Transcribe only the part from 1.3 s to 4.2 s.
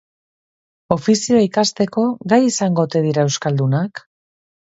ikasteko gai izango ote dira euskaldunak?